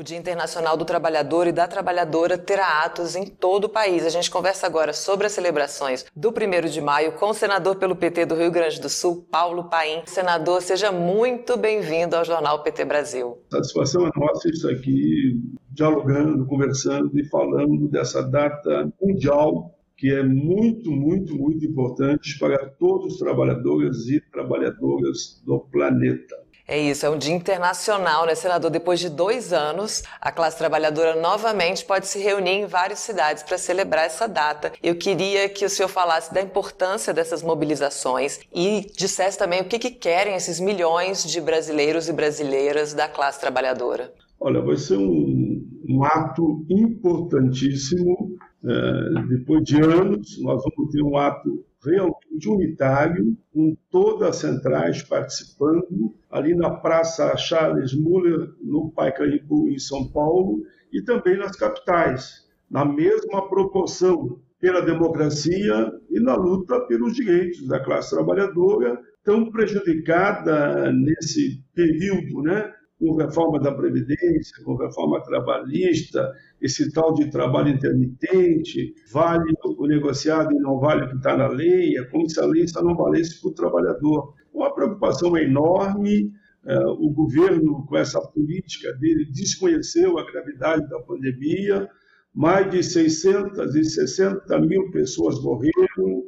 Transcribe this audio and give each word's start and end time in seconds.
O 0.00 0.02
Dia 0.02 0.16
Internacional 0.16 0.78
do 0.78 0.84
Trabalhador 0.86 1.46
e 1.46 1.52
da 1.52 1.68
Trabalhadora 1.68 2.38
terá 2.38 2.82
atos 2.86 3.14
em 3.14 3.26
todo 3.26 3.64
o 3.64 3.68
país. 3.68 4.06
A 4.06 4.08
gente 4.08 4.30
conversa 4.30 4.66
agora 4.66 4.94
sobre 4.94 5.26
as 5.26 5.32
celebrações 5.32 6.06
do 6.16 6.30
1 6.30 6.70
de 6.70 6.80
maio 6.80 7.12
com 7.18 7.26
o 7.26 7.34
senador 7.34 7.76
pelo 7.76 7.94
PT 7.94 8.24
do 8.24 8.34
Rio 8.34 8.50
Grande 8.50 8.80
do 8.80 8.88
Sul, 8.88 9.26
Paulo 9.30 9.64
Paim. 9.64 10.00
Senador, 10.06 10.62
seja 10.62 10.90
muito 10.90 11.54
bem-vindo 11.54 12.16
ao 12.16 12.24
Jornal 12.24 12.62
PT 12.62 12.86
Brasil. 12.86 13.42
Satisfação 13.52 14.06
é 14.06 14.10
nossa 14.18 14.48
estar 14.48 14.70
aqui 14.70 15.38
dialogando, 15.70 16.46
conversando 16.46 17.10
e 17.20 17.28
falando 17.28 17.86
dessa 17.86 18.22
data 18.22 18.90
mundial 19.02 19.70
que 19.98 20.10
é 20.10 20.22
muito, 20.22 20.90
muito, 20.90 21.36
muito 21.36 21.62
importante 21.66 22.38
para 22.38 22.70
todos 22.70 23.12
os 23.12 23.18
trabalhadores 23.18 24.08
e 24.08 24.18
trabalhadoras 24.32 25.42
do 25.44 25.60
planeta. 25.60 26.36
É 26.70 26.78
isso, 26.78 27.04
é 27.04 27.10
um 27.10 27.18
dia 27.18 27.34
internacional, 27.34 28.24
né, 28.26 28.36
senador? 28.36 28.70
Depois 28.70 29.00
de 29.00 29.08
dois 29.08 29.52
anos, 29.52 30.04
a 30.20 30.30
classe 30.30 30.56
trabalhadora 30.56 31.20
novamente 31.20 31.84
pode 31.84 32.06
se 32.06 32.20
reunir 32.20 32.60
em 32.60 32.66
várias 32.66 33.00
cidades 33.00 33.42
para 33.42 33.58
celebrar 33.58 34.04
essa 34.04 34.28
data. 34.28 34.70
Eu 34.80 34.94
queria 34.94 35.48
que 35.48 35.64
o 35.64 35.68
senhor 35.68 35.88
falasse 35.88 36.32
da 36.32 36.40
importância 36.40 37.12
dessas 37.12 37.42
mobilizações 37.42 38.38
e 38.54 38.86
dissesse 38.96 39.36
também 39.36 39.60
o 39.60 39.64
que, 39.64 39.80
que 39.80 39.90
querem 39.90 40.36
esses 40.36 40.60
milhões 40.60 41.24
de 41.24 41.40
brasileiros 41.40 42.08
e 42.08 42.12
brasileiras 42.12 42.94
da 42.94 43.08
classe 43.08 43.40
trabalhadora. 43.40 44.12
Olha, 44.38 44.62
vai 44.62 44.76
ser 44.76 44.96
um, 44.96 45.66
um 45.88 46.04
ato 46.04 46.64
importantíssimo. 46.70 48.38
É, 48.64 49.22
depois 49.28 49.64
de 49.64 49.82
anos, 49.82 50.40
nós 50.40 50.62
vamos 50.62 50.92
ter 50.92 51.02
um 51.02 51.16
ato 51.16 51.64
realmente 51.84 52.48
unitário, 52.48 53.36
com 53.52 53.76
todas 53.90 54.28
as 54.28 54.36
centrais 54.36 55.02
participando, 55.02 56.14
ali 56.30 56.54
na 56.54 56.70
Praça 56.70 57.36
Charles 57.36 57.94
Muller, 57.94 58.50
no 58.62 58.90
Pacaembu, 58.90 59.68
em 59.68 59.78
São 59.78 60.08
Paulo, 60.08 60.62
e 60.92 61.02
também 61.02 61.36
nas 61.36 61.56
capitais, 61.56 62.46
na 62.70 62.84
mesma 62.84 63.48
proporção 63.48 64.38
pela 64.60 64.82
democracia 64.82 65.90
e 66.10 66.20
na 66.20 66.34
luta 66.34 66.80
pelos 66.86 67.14
direitos 67.14 67.66
da 67.66 67.82
classe 67.82 68.10
trabalhadora, 68.10 69.00
tão 69.24 69.50
prejudicada 69.50 70.92
nesse 70.92 71.62
período, 71.74 72.42
né? 72.42 72.70
Com 73.00 73.16
reforma 73.16 73.58
da 73.58 73.72
Previdência, 73.72 74.62
com 74.62 74.76
reforma 74.76 75.22
trabalhista, 75.22 76.30
esse 76.60 76.92
tal 76.92 77.14
de 77.14 77.30
trabalho 77.30 77.70
intermitente, 77.70 78.94
vale 79.10 79.54
o 79.64 79.86
negociado 79.86 80.52
e 80.52 80.58
não 80.58 80.78
vale 80.78 81.06
o 81.06 81.08
que 81.08 81.16
está 81.16 81.34
na 81.34 81.48
lei, 81.48 81.96
é 81.96 82.04
como 82.04 82.28
se 82.28 82.38
a 82.38 82.44
lei 82.44 82.68
só 82.68 82.82
não 82.82 82.94
valesse 82.94 83.40
para 83.40 83.50
o 83.50 83.54
trabalhador. 83.54 84.34
Uma 84.52 84.74
preocupação 84.74 85.34
enorme, 85.38 86.30
é, 86.66 86.78
o 86.78 87.08
governo, 87.08 87.86
com 87.86 87.96
essa 87.96 88.20
política 88.20 88.92
dele, 88.92 89.24
desconheceu 89.32 90.18
a 90.18 90.30
gravidade 90.30 90.86
da 90.90 91.00
pandemia, 91.00 91.88
mais 92.34 92.70
de 92.70 92.82
660 92.82 94.60
mil 94.60 94.90
pessoas 94.90 95.42
morreram, 95.42 96.22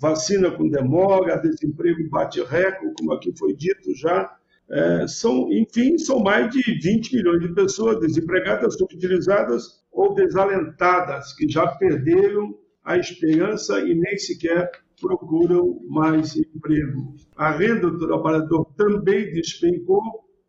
vacina 0.00 0.50
com 0.50 0.68
demora, 0.68 1.36
desemprego 1.36 2.08
bate 2.08 2.42
recorde, 2.42 2.94
como 2.98 3.12
aqui 3.12 3.32
foi 3.36 3.54
dito 3.54 3.94
já, 3.94 4.34
é, 4.72 5.06
são, 5.06 5.52
enfim, 5.52 5.98
são 5.98 6.20
mais 6.20 6.50
de 6.50 6.62
20 6.80 7.14
milhões 7.14 7.40
de 7.42 7.54
pessoas 7.54 8.00
desempregadas, 8.00 8.74
subutilizadas 8.78 9.82
ou 9.92 10.14
desalentadas, 10.14 11.34
que 11.34 11.46
já 11.46 11.66
perderam 11.66 12.58
a 12.82 12.96
esperança 12.96 13.80
e 13.80 13.94
nem 13.94 14.16
sequer 14.16 14.70
procuram 14.98 15.80
mais 15.88 16.36
emprego. 16.36 17.14
A 17.36 17.50
renda 17.50 17.90
do 17.90 18.06
trabalhador 18.06 18.64
também 18.76 19.30
despencou, 19.32 20.00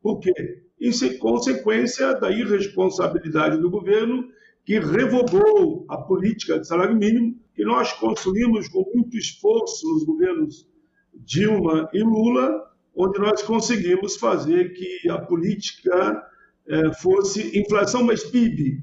por 0.02 0.20
quê? 0.20 0.64
Isso 0.80 1.06
é 1.06 1.16
consequência 1.16 2.14
da 2.14 2.32
irresponsabilidade 2.32 3.58
do 3.58 3.70
governo, 3.70 4.26
que 4.64 4.80
revogou 4.80 5.86
a 5.90 5.98
política 5.98 6.60
de 6.60 6.68
salário 6.68 6.96
mínimo, 6.96 7.38
que 7.54 7.66
nós 7.66 7.92
construímos 7.94 8.70
com 8.70 8.90
muito 8.94 9.18
esforço 9.18 9.86
nos 9.94 10.06
governos 10.06 10.70
Dilma 11.14 11.90
e 11.94 12.02
Lula, 12.02 12.73
onde 12.96 13.20
nós 13.20 13.42
conseguimos 13.42 14.16
fazer 14.18 14.74
que 14.74 15.10
a 15.10 15.18
política 15.20 16.24
é, 16.68 16.94
fosse 16.94 17.58
inflação 17.60 18.04
mais 18.04 18.24
PIB. 18.24 18.82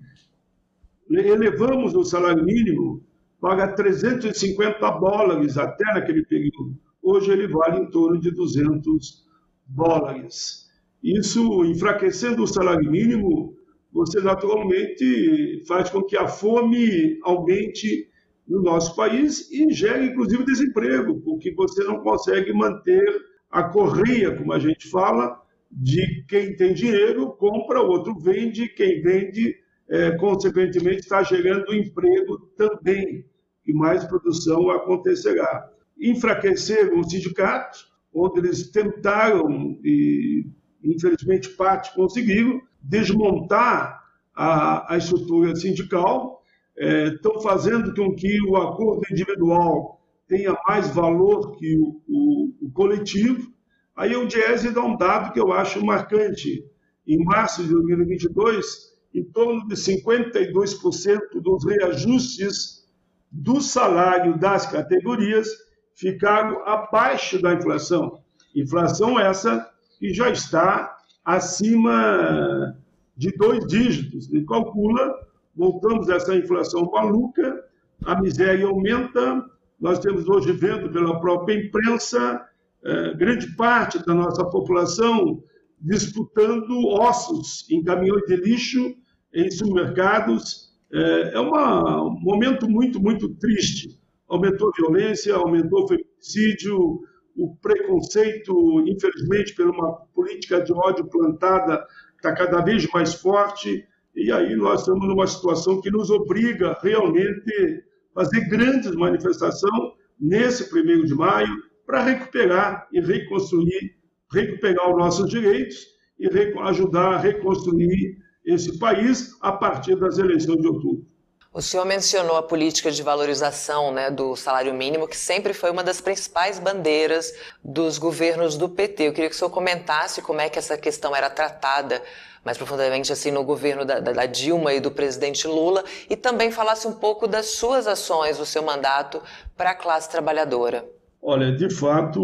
Elevamos 1.11 1.95
o 1.95 2.05
salário 2.05 2.45
mínimo 2.45 3.03
para 3.41 3.69
350 3.69 4.91
dólares 4.99 5.57
até 5.57 5.85
naquele 5.95 6.25
período. 6.25 6.77
Hoje 7.03 7.31
ele 7.31 7.49
vale 7.49 7.81
em 7.81 7.91
torno 7.91 8.21
de 8.21 8.31
200 8.31 9.25
dólares. 9.67 10.69
Isso, 11.03 11.65
enfraquecendo 11.65 12.43
o 12.43 12.47
salário 12.47 12.91
mínimo, 12.91 13.57
você 13.93 14.21
naturalmente 14.21 15.65
faz 15.67 15.89
com 15.89 16.03
que 16.03 16.17
a 16.17 16.29
fome 16.29 17.19
aumente 17.23 18.09
no 18.47 18.63
nosso 18.63 18.95
país 18.95 19.51
e 19.51 19.73
gere, 19.73 20.07
inclusive, 20.07 20.45
desemprego, 20.45 21.21
porque 21.23 21.53
você 21.55 21.83
não 21.85 22.01
consegue 22.01 22.53
manter 22.53 23.03
a 23.51 23.65
correia, 23.65 24.37
como 24.37 24.53
a 24.53 24.59
gente 24.59 24.89
fala, 24.89 25.41
de 25.71 26.25
quem 26.29 26.55
tem 26.57 26.73
dinheiro 26.73 27.33
compra, 27.33 27.83
o 27.83 27.89
outro 27.89 28.19
vende, 28.19 28.69
quem 28.69 29.03
vende, 29.03 29.57
é, 29.89 30.13
consequentemente, 30.13 31.01
está 31.01 31.23
gerando 31.23 31.75
emprego 31.75 32.39
também, 32.57 33.25
e 33.67 33.73
mais 33.73 34.05
produção 34.05 34.71
acontecerá. 34.71 35.69
Enfraqueceram 36.01 37.01
os 37.01 37.11
sindicatos, 37.11 37.93
onde 38.15 38.41
eles 38.41 38.71
tentaram, 38.71 39.79
e 39.85 40.47
infelizmente 40.83 41.51
parte 41.51 41.95
conseguiram, 41.95 42.61
desmontar 42.83 44.01
a, 44.35 44.95
a 44.95 44.97
estrutura 44.97 45.55
sindical, 45.55 46.43
é, 46.77 47.09
estão 47.09 47.41
fazendo 47.41 47.95
com 47.95 48.15
que 48.15 48.41
o 48.49 48.57
acordo 48.57 49.03
individual 49.11 50.00
tenha 50.31 50.57
mais 50.67 50.89
valor 50.95 51.57
que 51.57 51.77
o, 51.77 52.01
o, 52.09 52.55
o 52.63 52.71
coletivo. 52.73 53.53
Aí 53.97 54.17
o 54.17 54.29
Diese 54.29 54.71
dá 54.71 54.81
um 54.81 54.97
dado 54.97 55.33
que 55.33 55.41
eu 55.41 55.53
acho 55.53 55.85
marcante. 55.85 56.65
Em 57.05 57.23
março 57.25 57.65
de 57.65 57.71
2022, 57.71 58.65
em 59.13 59.25
torno 59.25 59.67
de 59.67 59.75
52% 59.75 61.19
dos 61.43 61.67
reajustes 61.67 62.89
do 63.31 63.61
salário 63.61 64.39
das 64.39 64.67
categorias 64.67 65.49
ficaram 65.97 66.65
abaixo 66.65 67.43
da 67.43 67.53
inflação. 67.53 68.23
Inflação 68.55 69.19
essa 69.19 69.69
que 69.99 70.15
já 70.15 70.31
está 70.31 70.97
acima 71.25 72.77
de 73.17 73.33
dois 73.33 73.67
dígitos. 73.67 74.33
E 74.33 74.45
calcula, 74.45 75.13
voltamos 75.57 76.09
a 76.09 76.15
essa 76.15 76.37
inflação 76.37 76.89
maluca, 76.93 77.65
a 78.05 78.21
miséria 78.21 78.67
aumenta, 78.67 79.45
nós 79.81 79.99
temos 79.99 80.29
hoje 80.29 80.53
vendo 80.53 80.91
pela 80.91 81.19
própria 81.21 81.55
imprensa 81.55 82.45
é, 82.85 83.15
grande 83.15 83.55
parte 83.57 84.05
da 84.05 84.15
nossa 84.15 84.45
população 84.45 85.43
disputando 85.81 86.87
ossos 86.89 87.67
em 87.71 87.83
caminhões 87.83 88.25
de 88.27 88.37
lixo 88.37 88.95
em 89.33 89.51
supermercados. 89.51 90.71
É, 90.93 91.35
é 91.35 91.41
um 91.41 92.11
momento 92.21 92.69
muito, 92.69 93.01
muito 93.01 93.29
triste. 93.37 93.99
Aumentou 94.29 94.69
a 94.69 94.77
violência, 94.77 95.35
aumentou 95.35 95.85
o 95.85 95.89
feminicídio, 95.89 97.01
o 97.37 97.57
preconceito, 97.57 98.85
infelizmente, 98.87 99.55
por 99.55 99.71
uma 99.71 99.93
política 100.15 100.61
de 100.61 100.73
ódio 100.73 101.07
plantada 101.07 101.85
está 102.17 102.35
cada 102.35 102.61
vez 102.63 102.87
mais 102.93 103.15
forte. 103.15 103.87
E 104.15 104.31
aí 104.31 104.55
nós 104.57 104.81
estamos 104.81 105.07
numa 105.09 105.27
situação 105.27 105.81
que 105.81 105.91
nos 105.91 106.11
obriga 106.11 106.77
realmente 106.83 107.83
fazer 108.15 108.49
grandes 108.49 108.93
manifestações 108.93 109.93
nesse 110.19 110.69
primeiro 110.69 111.07
de 111.07 111.15
maio 111.15 111.55
para 111.87 112.03
recuperar 112.03 112.87
e 112.93 113.01
reconstruir, 113.01 113.97
recuperar 114.33 114.91
os 114.91 114.99
nossos 114.99 115.31
direitos 115.31 115.77
e 116.19 116.29
ajudar 116.61 117.15
a 117.15 117.19
reconstruir 117.19 118.19
esse 118.45 118.79
país 118.79 119.37
a 119.41 119.53
partir 119.53 119.97
das 119.97 120.19
eleições 120.19 120.61
de 120.61 120.67
outubro. 120.67 121.11
O 121.53 121.61
senhor 121.61 121.85
mencionou 121.85 122.37
a 122.37 122.45
política 122.45 122.93
de 122.93 123.03
valorização 123.03 123.93
né, 123.93 124.09
do 124.09 124.37
salário 124.37 124.73
mínimo, 124.73 125.09
que 125.09 125.17
sempre 125.17 125.53
foi 125.53 125.73
uma 125.73 125.83
das 125.83 126.01
principais 126.01 126.61
bandeiras 126.61 127.35
dos 127.65 127.99
governos 127.99 128.57
do 128.57 128.69
PT. 128.69 129.09
Eu 129.09 129.13
queria 129.13 129.29
que 129.29 129.35
o 129.35 129.39
senhor 129.39 129.51
comentasse 129.51 130.23
como 130.23 130.41
é 130.41 130.49
que 130.49 130.61
essa 130.61 130.79
questão 130.79 131.15
era 131.15 131.29
tratada 131.29 132.01
mais 132.45 132.57
profundamente 132.57 133.13
assim 133.13 133.31
no 133.31 133.45
governo 133.45 133.85
da, 133.85 134.01
da, 134.01 134.27
Dilma 134.27 134.73
e 134.73 134.81
do 134.81 134.91
presidente 134.91 135.47
Lula 135.47 135.85
e 136.09 136.17
também 136.17 136.51
falasse 136.51 136.87
um 136.87 136.93
pouco 136.93 137.27
das 137.27 137.47
suas 137.47 137.87
ações, 137.87 138.39
do 138.39 138.47
seu 138.47 138.63
mandato 138.63 139.21
para 139.57 139.71
a 139.71 139.75
classe 139.75 140.11
trabalhadora. 140.11 140.85
Olha, 141.23 141.53
de 141.53 141.69
fato, 141.69 142.23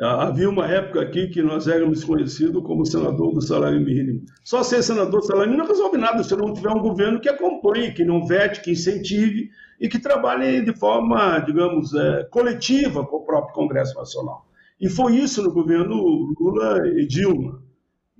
havia 0.00 0.50
uma 0.50 0.66
época 0.66 1.00
aqui 1.00 1.28
que 1.28 1.42
nós 1.42 1.68
éramos 1.68 2.02
conhecidos 2.02 2.62
como 2.64 2.84
senador 2.84 3.32
do 3.32 3.40
salário 3.40 3.80
mínimo. 3.80 4.24
Só 4.42 4.62
ser 4.64 4.82
senador 4.82 5.20
do 5.20 5.26
salário 5.26 5.50
mínimo 5.50 5.68
não 5.68 5.74
resolve 5.74 5.96
nada 5.96 6.22
se 6.24 6.34
não 6.34 6.52
tiver 6.52 6.70
um 6.70 6.80
governo 6.80 7.20
que 7.20 7.28
acompanhe, 7.28 7.92
que 7.92 8.04
não 8.04 8.26
vete, 8.26 8.62
que 8.62 8.72
incentive 8.72 9.48
e 9.80 9.88
que 9.88 9.98
trabalhe 9.98 10.62
de 10.62 10.76
forma, 10.76 11.38
digamos, 11.40 11.94
é, 11.94 12.24
coletiva 12.24 13.06
com 13.06 13.18
o 13.18 13.24
próprio 13.24 13.54
Congresso 13.54 13.94
Nacional. 13.94 14.44
E 14.80 14.88
foi 14.88 15.16
isso 15.16 15.40
no 15.40 15.52
governo 15.52 15.94
Lula 16.36 16.88
e 16.88 17.06
Dilma 17.06 17.63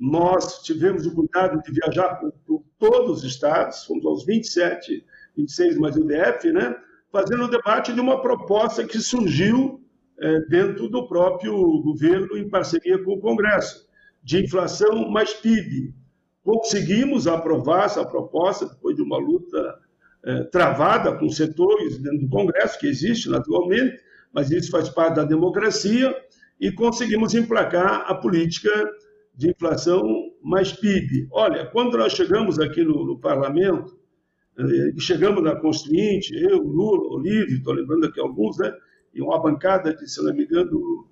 nós 0.04 0.62
tivemos 0.62 1.06
o 1.06 1.14
cuidado 1.14 1.62
de 1.62 1.72
viajar 1.72 2.16
por, 2.16 2.32
por 2.46 2.62
todos 2.78 3.18
os 3.18 3.24
estados, 3.24 3.84
fomos 3.84 4.04
aos 4.04 4.26
27, 4.26 5.02
26 5.34 5.78
mais 5.78 5.96
o 5.96 6.04
DF, 6.04 6.52
né? 6.52 6.76
fazendo 7.10 7.44
o 7.44 7.48
debate 7.48 7.92
de 7.92 8.00
uma 8.00 8.20
proposta 8.20 8.84
que 8.84 8.98
surgiu 8.98 9.80
é, 10.20 10.40
dentro 10.42 10.88
do 10.88 11.08
próprio 11.08 11.54
governo 11.80 12.36
em 12.36 12.48
parceria 12.48 13.02
com 13.02 13.14
o 13.14 13.20
Congresso, 13.20 13.88
de 14.22 14.44
inflação 14.44 15.08
mais 15.10 15.32
PIB. 15.32 15.94
Conseguimos 16.42 17.26
aprovar 17.26 17.86
essa 17.86 18.04
proposta 18.04 18.66
depois 18.66 18.96
de 18.96 19.02
uma 19.02 19.16
luta 19.16 19.78
é, 20.22 20.42
travada 20.44 21.16
com 21.16 21.30
setores 21.30 21.96
dentro 21.98 22.18
do 22.18 22.28
Congresso, 22.28 22.78
que 22.78 22.86
existe 22.86 23.30
naturalmente, 23.30 23.98
mas 24.32 24.50
isso 24.50 24.70
faz 24.70 24.90
parte 24.90 25.16
da 25.16 25.24
democracia, 25.24 26.14
e 26.60 26.70
conseguimos 26.70 27.34
emplacar 27.34 28.04
a 28.06 28.14
política 28.14 28.70
de 29.34 29.50
inflação 29.50 30.02
mais 30.42 30.72
PIB. 30.72 31.28
Olha, 31.32 31.66
quando 31.66 31.98
nós 31.98 32.12
chegamos 32.12 32.58
aqui 32.58 32.84
no, 32.84 33.04
no 33.04 33.18
parlamento, 33.18 33.98
eh, 34.58 34.92
chegamos 34.98 35.42
na 35.42 35.56
Constituinte, 35.56 36.34
eu, 36.34 36.58
Lula, 36.62 37.16
Olívio, 37.16 37.56
estou 37.56 37.72
lembrando 37.72 38.06
aqui 38.06 38.20
alguns, 38.20 38.58
né? 38.58 38.72
e 39.14 39.22
uma 39.22 39.40
bancada 39.40 39.94
de, 39.94 40.08
se 40.08 40.22
não 40.22 40.34
me 40.34 40.44
engano, 40.44 41.08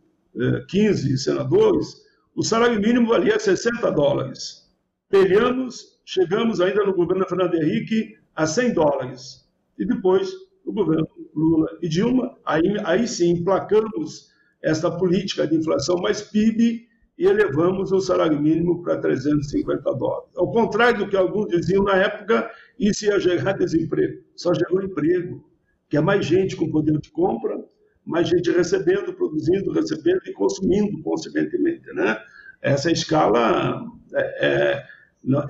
15 0.69 1.13
eh, 1.13 1.17
senadores, 1.17 2.03
o 2.35 2.43
salário 2.43 2.81
mínimo 2.81 3.09
valia 3.09 3.39
60 3.39 3.91
dólares. 3.91 4.63
Peleamos, 5.09 6.01
chegamos 6.05 6.61
ainda 6.61 6.85
no 6.85 6.95
governo 6.95 7.29
Fernando 7.29 7.55
Henrique 7.55 8.17
a 8.35 8.47
100 8.47 8.73
dólares. 8.73 9.49
E 9.79 9.85
depois, 9.85 10.31
no 10.65 10.73
governo 10.73 11.07
Lula 11.35 11.79
e 11.83 11.89
Dilma, 11.89 12.37
aí, 12.45 12.77
aí 12.85 13.07
sim, 13.07 13.31
emplacamos 13.31 14.31
essa 14.63 14.91
política 14.91 15.47
de 15.47 15.57
inflação 15.57 15.97
mais 15.97 16.23
PIB 16.23 16.87
e 17.23 17.27
elevamos 17.27 17.93
o 17.93 18.01
salário 18.01 18.43
mínimo 18.43 18.83
para 18.83 18.99
350 18.99 19.95
dólares. 19.95 20.29
Ao 20.37 20.51
contrário 20.51 20.99
do 20.99 21.09
que 21.09 21.17
alguns 21.17 21.47
diziam 21.51 21.85
na 21.85 21.95
época, 21.95 22.51
isso 22.77 23.05
ia 23.05 23.21
gerar 23.21 23.53
desemprego. 23.53 24.25
Só 24.35 24.53
gerou 24.53 24.83
emprego, 24.83 25.49
que 25.89 25.97
é 25.97 26.01
mais 26.01 26.27
gente 26.27 26.57
com 26.57 26.69
poder 26.69 26.99
de 26.99 27.13
compra, 27.13 27.57
mais 28.05 28.29
gente 28.29 28.51
recebendo, 28.51 29.13
produzindo, 29.13 29.71
recebendo 29.71 30.21
e 30.27 30.33
consumindo, 30.33 31.01
consequentemente. 31.05 31.87
Né? 31.95 32.19
Essa 32.61 32.91
escala 32.91 33.87
é, 34.13 34.47
é, 34.49 34.87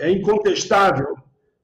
é 0.00 0.10
incontestável. 0.10 1.16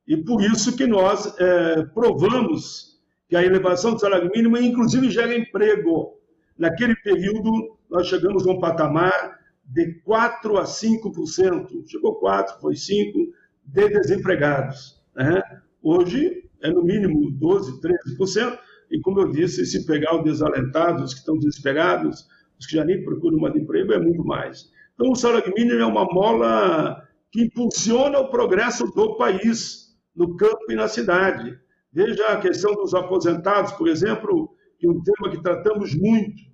E 0.06 0.16
por 0.16 0.40
isso 0.40 0.74
que 0.74 0.86
nós 0.86 1.38
é, 1.38 1.82
provamos 1.92 2.98
que 3.28 3.36
a 3.36 3.44
elevação 3.44 3.92
do 3.92 4.00
salário 4.00 4.30
mínimo, 4.34 4.56
inclusive, 4.56 5.10
gera 5.10 5.36
emprego. 5.36 6.18
Naquele 6.56 6.96
período, 6.96 7.76
nós 7.90 8.06
chegamos 8.06 8.46
a 8.46 8.50
um 8.50 8.58
patamar 8.58 9.37
de 9.68 10.02
4% 10.02 10.58
a 10.58 10.64
5%, 10.64 11.86
chegou 11.86 12.20
4%, 12.20 12.60
foi 12.60 12.74
5%, 12.74 13.28
de 13.64 13.88
desempregados. 13.90 15.02
Né? 15.14 15.42
Hoje 15.82 16.44
é 16.62 16.70
no 16.70 16.82
mínimo 16.82 17.30
12%, 17.38 17.80
13%, 18.18 18.58
e 18.90 19.00
como 19.00 19.20
eu 19.20 19.30
disse, 19.30 19.66
se 19.66 19.84
pegar 19.84 20.16
os 20.16 20.24
desalentados, 20.24 21.04
os 21.04 21.14
que 21.14 21.20
estão 21.20 21.38
desesperados, 21.38 22.26
os 22.58 22.66
que 22.66 22.76
já 22.76 22.84
nem 22.84 23.04
procuram 23.04 23.38
mais 23.38 23.54
emprego, 23.54 23.92
é 23.92 23.98
muito 23.98 24.24
mais. 24.24 24.70
Então, 24.94 25.12
o 25.12 25.16
salário 25.16 25.52
mínimo 25.54 25.80
é 25.80 25.86
uma 25.86 26.06
mola 26.06 27.06
que 27.30 27.42
impulsiona 27.42 28.18
o 28.18 28.30
progresso 28.30 28.86
do 28.86 29.16
país, 29.16 29.94
no 30.16 30.34
campo 30.36 30.64
e 30.70 30.74
na 30.74 30.88
cidade. 30.88 31.56
Veja 31.92 32.26
a 32.28 32.40
questão 32.40 32.74
dos 32.74 32.94
aposentados, 32.94 33.72
por 33.72 33.86
exemplo, 33.86 34.50
que 34.78 34.86
é 34.86 34.90
um 34.90 35.02
tema 35.02 35.30
que 35.30 35.42
tratamos 35.42 35.94
muito. 35.94 36.47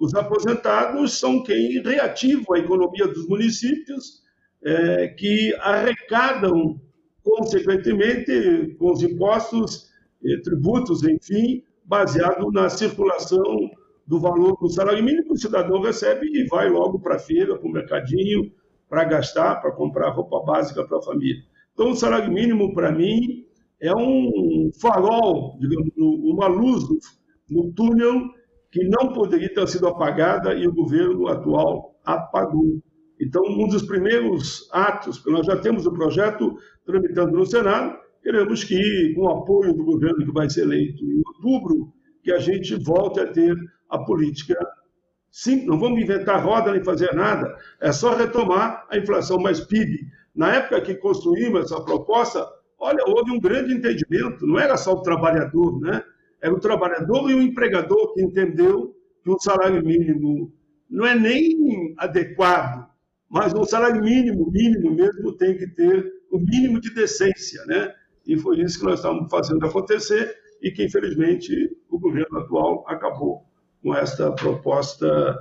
Os 0.00 0.14
aposentados 0.14 1.18
são 1.18 1.42
quem 1.42 1.82
reativam 1.82 2.56
a 2.56 2.58
economia 2.58 3.06
dos 3.06 3.28
municípios, 3.28 4.22
é, 4.64 5.08
que 5.08 5.54
arrecadam, 5.60 6.80
consequentemente, 7.22 8.74
com 8.78 8.92
os 8.92 9.02
impostos, 9.02 9.90
tributos, 10.42 11.02
enfim, 11.02 11.62
baseado 11.84 12.50
na 12.50 12.70
circulação 12.70 13.70
do 14.06 14.18
valor 14.18 14.56
do 14.58 14.68
salário 14.70 15.04
mínimo 15.04 15.26
que 15.26 15.32
o 15.34 15.38
cidadão 15.38 15.80
recebe 15.80 16.26
e 16.26 16.46
vai 16.46 16.68
logo 16.68 16.98
para 16.98 17.16
a 17.16 17.18
feira, 17.18 17.56
para 17.56 17.68
o 17.68 17.72
mercadinho, 17.72 18.50
para 18.88 19.04
gastar, 19.04 19.56
para 19.60 19.72
comprar 19.72 20.10
roupa 20.10 20.42
básica 20.44 20.82
para 20.84 20.98
a 20.98 21.02
família. 21.02 21.42
Então, 21.74 21.90
o 21.90 21.96
salário 21.96 22.32
mínimo, 22.32 22.74
para 22.74 22.90
mim, 22.90 23.46
é 23.80 23.94
um 23.94 24.70
farol, 24.80 25.58
digamos, 25.60 25.90
uma 25.96 26.46
luz 26.46 26.84
no 27.48 27.72
túnel 27.72 28.30
que 28.70 28.84
não 28.84 29.12
poderia 29.12 29.52
ter 29.52 29.66
sido 29.68 29.88
apagada 29.88 30.54
e 30.54 30.66
o 30.66 30.72
governo 30.72 31.28
atual 31.28 31.98
apagou. 32.04 32.80
Então, 33.20 33.42
um 33.44 33.68
dos 33.68 33.82
primeiros 33.82 34.68
atos, 34.72 35.18
porque 35.18 35.36
nós 35.36 35.46
já 35.46 35.56
temos 35.56 35.86
o 35.86 35.92
projeto 35.92 36.56
tramitando 36.86 37.32
no 37.32 37.44
Senado, 37.44 37.98
queremos 38.22 38.64
que, 38.64 39.12
com 39.14 39.22
o 39.22 39.30
apoio 39.30 39.74
do 39.74 39.84
governo 39.84 40.24
que 40.24 40.32
vai 40.32 40.48
ser 40.48 40.62
eleito 40.62 41.04
em 41.04 41.22
outubro, 41.26 41.92
que 42.22 42.32
a 42.32 42.38
gente 42.38 42.74
volte 42.76 43.20
a 43.20 43.26
ter 43.26 43.56
a 43.88 43.98
política 43.98 44.56
Sim, 45.30 45.64
não 45.64 45.78
vamos 45.78 46.00
inventar 46.02 46.44
roda 46.44 46.72
nem 46.72 46.82
fazer 46.82 47.14
nada, 47.14 47.56
é 47.80 47.92
só 47.92 48.16
retomar 48.16 48.84
a 48.90 48.98
inflação 48.98 49.38
mais 49.38 49.60
PIB. 49.60 50.08
Na 50.34 50.54
época 50.54 50.80
que 50.80 50.96
construímos 50.96 51.64
essa 51.66 51.80
proposta, 51.84 52.44
olha, 52.78 53.04
houve 53.06 53.30
um 53.30 53.38
grande 53.38 53.72
entendimento, 53.72 54.44
não 54.46 54.58
era 54.58 54.76
só 54.76 54.92
o 54.92 55.02
trabalhador, 55.02 55.80
né? 55.80 56.02
Era 56.42 56.54
o 56.54 56.60
trabalhador 56.60 57.30
e 57.30 57.34
o 57.34 57.42
empregador 57.42 58.14
que 58.14 58.22
entendeu 58.22 58.94
que 59.22 59.30
um 59.30 59.38
salário 59.38 59.84
mínimo 59.84 60.52
não 60.88 61.06
é 61.06 61.14
nem 61.14 61.94
adequado, 61.98 62.88
mas 63.28 63.54
um 63.54 63.64
salário 63.64 64.02
mínimo, 64.02 64.50
mínimo 64.50 64.92
mesmo, 64.94 65.36
tem 65.36 65.56
que 65.56 65.66
ter 65.68 66.12
o 66.30 66.38
mínimo 66.38 66.80
de 66.80 66.92
decência, 66.92 67.64
né? 67.66 67.92
E 68.26 68.36
foi 68.38 68.60
isso 68.60 68.78
que 68.78 68.84
nós 68.84 68.98
estamos 68.98 69.30
fazendo 69.30 69.64
acontecer 69.64 70.34
e 70.62 70.70
que, 70.70 70.84
infelizmente, 70.84 71.76
o 71.88 71.98
governo 71.98 72.38
atual 72.38 72.84
acabou 72.88 73.44
com 73.82 73.94
esta 73.94 74.30
proposta, 74.32 75.36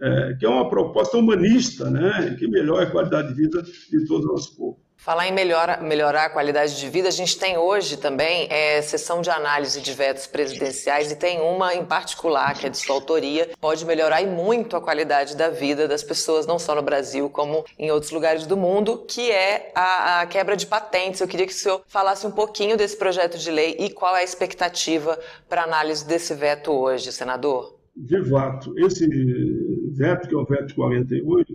é, 0.00 0.34
que 0.38 0.44
é 0.44 0.48
uma 0.48 0.68
proposta 0.68 1.16
humanista, 1.16 1.88
né? 1.90 2.34
que 2.38 2.48
melhora 2.48 2.84
a 2.84 2.90
qualidade 2.90 3.28
de 3.28 3.34
vida 3.34 3.62
de 3.62 4.06
todo 4.06 4.24
o 4.24 4.32
nosso 4.32 4.56
povo. 4.56 4.83
Falar 4.96 5.28
em 5.28 5.32
melhora, 5.32 5.82
melhorar 5.82 6.24
a 6.24 6.30
qualidade 6.30 6.78
de 6.78 6.88
vida, 6.88 7.08
a 7.08 7.10
gente 7.10 7.38
tem 7.38 7.58
hoje 7.58 7.98
também 7.98 8.48
é, 8.50 8.80
sessão 8.80 9.20
de 9.20 9.28
análise 9.28 9.82
de 9.82 9.92
vetos 9.92 10.26
presidenciais 10.26 11.12
e 11.12 11.16
tem 11.16 11.42
uma 11.42 11.74
em 11.74 11.84
particular, 11.84 12.54
que 12.58 12.66
é 12.66 12.70
de 12.70 12.78
sua 12.78 12.94
autoria, 12.94 13.50
pode 13.60 13.84
melhorar 13.84 14.22
e 14.22 14.26
muito 14.26 14.76
a 14.76 14.80
qualidade 14.80 15.36
da 15.36 15.50
vida 15.50 15.86
das 15.86 16.02
pessoas, 16.02 16.46
não 16.46 16.58
só 16.58 16.74
no 16.74 16.80
Brasil, 16.80 17.28
como 17.28 17.66
em 17.78 17.90
outros 17.90 18.12
lugares 18.12 18.46
do 18.46 18.56
mundo, 18.56 19.04
que 19.06 19.30
é 19.30 19.70
a, 19.74 20.22
a 20.22 20.26
quebra 20.26 20.56
de 20.56 20.66
patentes. 20.66 21.20
Eu 21.20 21.28
queria 21.28 21.46
que 21.46 21.52
o 21.52 21.56
senhor 21.56 21.82
falasse 21.86 22.26
um 22.26 22.30
pouquinho 22.30 22.74
desse 22.74 22.96
projeto 22.96 23.36
de 23.36 23.50
lei 23.50 23.76
e 23.78 23.90
qual 23.90 24.16
é 24.16 24.20
a 24.20 24.24
expectativa 24.24 25.18
para 25.50 25.64
análise 25.64 26.06
desse 26.06 26.32
veto 26.32 26.72
hoje, 26.72 27.12
senador. 27.12 27.78
De 27.94 28.24
fato, 28.24 28.72
esse 28.78 29.06
veto, 29.92 30.28
que 30.28 30.34
é 30.34 30.38
o 30.38 30.46
veto 30.46 30.74
48, 30.74 31.52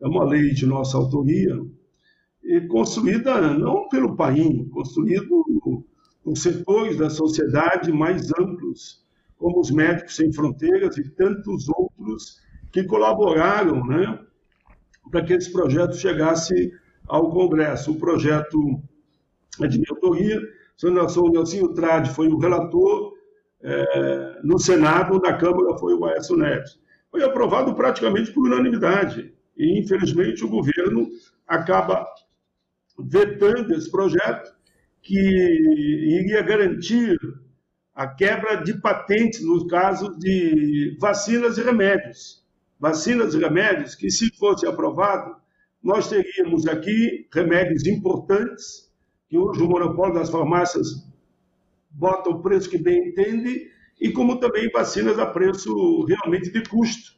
é 0.00 0.06
uma 0.06 0.24
lei 0.24 0.54
de 0.54 0.64
nossa 0.64 0.96
autoria, 0.96 1.54
construída 2.68 3.40
não 3.56 3.88
pelo 3.88 4.16
país, 4.16 4.68
construído 4.70 5.44
por 6.22 6.36
setores 6.36 6.96
da 6.98 7.10
sociedade 7.10 7.92
mais 7.92 8.30
amplos, 8.38 9.04
como 9.36 9.60
os 9.60 9.70
Médicos 9.70 10.16
Sem 10.16 10.32
Fronteiras 10.32 10.96
e 10.96 11.08
tantos 11.10 11.68
outros 11.68 12.40
que 12.70 12.84
colaboraram 12.84 13.84
né, 13.86 14.18
para 15.10 15.22
que 15.24 15.32
esse 15.34 15.52
projeto 15.52 15.96
chegasse 15.96 16.72
ao 17.06 17.30
Congresso. 17.30 17.92
O 17.92 17.98
projeto 17.98 18.80
é 19.60 19.66
de 19.66 19.78
minha 19.78 19.90
autoria, 19.90 20.40
o 20.40 20.80
senador 20.80 21.30
Nelson 21.32 21.74
Trade 21.74 22.10
foi 22.10 22.28
o 22.28 22.38
relator, 22.38 23.12
é, 23.60 24.40
no 24.42 24.58
Senado, 24.58 25.20
na 25.20 25.36
Câmara 25.36 25.76
foi 25.78 25.94
o 25.94 26.04
Aécio 26.04 26.36
Neves. 26.36 26.80
Foi 27.10 27.22
aprovado 27.22 27.74
praticamente 27.74 28.32
por 28.32 28.46
unanimidade. 28.46 29.34
E, 29.56 29.78
infelizmente, 29.78 30.44
o 30.44 30.48
governo 30.48 31.08
acaba 31.46 32.06
vetando 32.98 33.74
esse 33.74 33.90
projeto 33.90 34.52
que 35.00 35.18
iria 35.18 36.42
garantir 36.42 37.18
a 37.94 38.06
quebra 38.06 38.56
de 38.56 38.74
patentes 38.80 39.44
no 39.44 39.66
caso 39.66 40.16
de 40.18 40.96
vacinas 41.00 41.58
e 41.58 41.62
remédios. 41.62 42.42
Vacinas 42.78 43.34
e 43.34 43.38
remédios 43.38 43.94
que, 43.94 44.10
se 44.10 44.34
fosse 44.36 44.66
aprovado, 44.66 45.36
nós 45.82 46.08
teríamos 46.08 46.66
aqui 46.66 47.26
remédios 47.32 47.86
importantes, 47.86 48.90
que 49.28 49.36
hoje 49.36 49.62
o 49.62 49.68
monopólio 49.68 50.14
das 50.14 50.30
farmácias 50.30 51.06
bota 51.90 52.30
o 52.30 52.40
preço 52.40 52.70
que 52.70 52.78
bem 52.78 53.08
entende, 53.08 53.70
e 54.00 54.10
como 54.10 54.40
também 54.40 54.70
vacinas 54.70 55.18
a 55.18 55.26
preço 55.26 56.04
realmente 56.04 56.50
de 56.50 56.62
custo. 56.62 57.12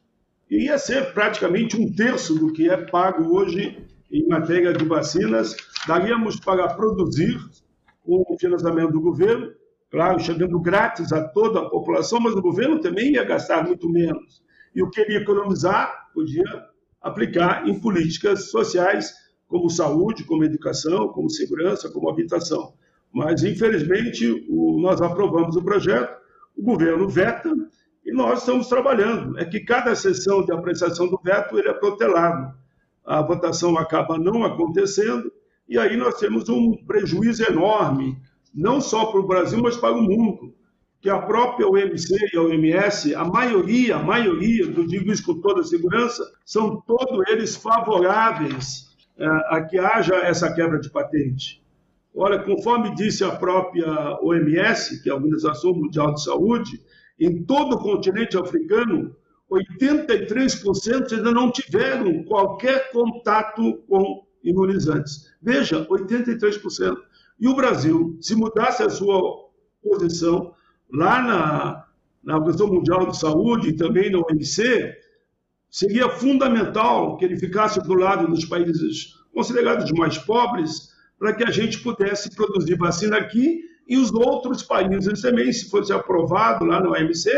E 0.49 0.65
ia 0.65 0.77
ser 0.77 1.13
praticamente 1.13 1.75
um 1.79 1.91
terço 1.93 2.35
do 2.35 2.53
que 2.53 2.69
é 2.69 2.77
pago 2.77 3.35
hoje 3.35 3.85
em 4.15 4.27
matéria 4.27 4.71
de 4.71 4.85
vacinas, 4.85 5.55
daríamos 5.85 6.39
para 6.39 6.67
produzir 6.69 7.37
o 8.05 8.37
financiamento 8.39 8.91
do 8.91 9.01
governo, 9.01 9.51
claro, 9.91 10.19
chegando 10.19 10.59
grátis 10.59 11.11
a 11.11 11.27
toda 11.27 11.59
a 11.59 11.69
população, 11.69 12.19
mas 12.19 12.33
o 12.33 12.41
governo 12.41 12.79
também 12.79 13.13
ia 13.13 13.25
gastar 13.25 13.65
muito 13.65 13.89
menos. 13.89 14.41
E 14.73 14.81
o 14.81 14.89
que 14.89 15.01
ele 15.01 15.17
economizar, 15.17 16.11
podia 16.13 16.45
aplicar 17.01 17.67
em 17.67 17.79
políticas 17.79 18.49
sociais 18.49 19.13
como 19.47 19.69
saúde, 19.69 20.23
como 20.23 20.43
educação, 20.43 21.09
como 21.09 21.29
segurança, 21.29 21.89
como 21.89 22.09
habitação. 22.09 22.73
Mas, 23.13 23.43
infelizmente, 23.43 24.45
o, 24.49 24.79
nós 24.81 25.01
aprovamos 25.01 25.55
o 25.55 25.63
projeto, 25.63 26.15
o 26.57 26.63
governo 26.63 27.07
veta 27.07 27.51
e 28.05 28.11
nós 28.13 28.39
estamos 28.39 28.67
trabalhando. 28.67 29.37
É 29.37 29.45
que 29.45 29.59
cada 29.59 29.93
sessão 29.95 30.43
de 30.45 30.51
apreciação 30.51 31.07
do 31.07 31.19
veto 31.23 31.57
ele 31.57 31.69
é 31.69 31.73
protelado. 31.73 32.64
A 33.05 33.21
votação 33.21 33.77
acaba 33.77 34.17
não 34.17 34.43
acontecendo 34.43 35.31
e 35.67 35.77
aí 35.77 35.97
nós 35.97 36.19
temos 36.19 36.47
um 36.47 36.73
prejuízo 36.85 37.43
enorme, 37.43 38.17
não 38.53 38.79
só 38.79 39.05
para 39.05 39.19
o 39.19 39.27
Brasil, 39.27 39.59
mas 39.61 39.75
para 39.75 39.95
o 39.95 40.01
mundo. 40.01 40.53
Que 41.01 41.09
a 41.09 41.19
própria 41.19 41.67
OMC 41.67 42.15
e 42.33 42.37
a 42.37 42.41
OMS, 42.41 43.13
a 43.13 43.23
maioria, 43.23 43.97
a 43.97 44.03
maioria, 44.03 44.63
eu 44.63 44.87
digo 44.87 45.11
isso 45.11 45.23
com 45.23 45.39
toda 45.39 45.63
segurança, 45.63 46.23
são 46.43 46.81
todos 46.81 47.27
eles 47.29 47.55
favoráveis 47.55 48.95
é, 49.17 49.25
a 49.49 49.61
que 49.61 49.77
haja 49.77 50.15
essa 50.15 50.51
quebra 50.53 50.79
de 50.79 50.89
patente. 50.89 51.63
Olha, 52.13 52.39
conforme 52.39 52.95
disse 52.95 53.23
a 53.23 53.31
própria 53.31 54.17
OMS, 54.21 55.01
que 55.03 55.09
é 55.09 55.11
a 55.11 55.15
Organização 55.15 55.73
Mundial 55.73 56.13
de 56.13 56.23
Saúde, 56.23 56.81
em 57.19 57.43
todo 57.43 57.75
o 57.75 57.79
continente 57.79 58.37
africano, 58.37 59.15
83% 59.51 61.13
ainda 61.13 61.31
não 61.31 61.51
tiveram 61.51 62.23
qualquer 62.23 62.91
contato 62.91 63.83
com 63.87 64.25
imunizantes. 64.43 65.33
Veja, 65.41 65.85
83%. 65.87 66.97
E 67.39 67.47
o 67.47 67.55
Brasil, 67.55 68.17
se 68.21 68.35
mudasse 68.35 68.81
a 68.83 68.89
sua 68.89 69.49
posição 69.83 70.53
lá 70.91 71.21
na, 71.21 71.85
na 72.23 72.35
Organização 72.35 72.67
Mundial 72.67 73.07
de 73.07 73.17
Saúde 73.17 73.69
e 73.69 73.75
também 73.75 74.11
na 74.11 74.19
OMC, 74.19 74.95
seria 75.69 76.09
fundamental 76.09 77.17
que 77.17 77.25
ele 77.25 77.37
ficasse 77.37 77.81
do 77.81 77.93
lado 77.93 78.27
dos 78.27 78.45
países 78.45 79.13
considerados 79.33 79.91
mais 79.91 80.17
pobres 80.17 80.93
para 81.19 81.33
que 81.33 81.43
a 81.43 81.51
gente 81.51 81.79
pudesse 81.79 82.33
produzir 82.33 82.77
vacina 82.77 83.17
aqui 83.17 83.61
e 83.87 83.97
os 83.97 84.11
outros 84.13 84.63
países 84.63 85.21
também, 85.21 85.51
se 85.51 85.69
fosse 85.69 85.93
aprovado 85.93 86.65
lá 86.65 86.79
no 86.81 86.91
OMC, 86.91 87.29